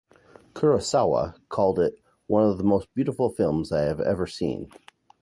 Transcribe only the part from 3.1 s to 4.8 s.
films that I have ever seen".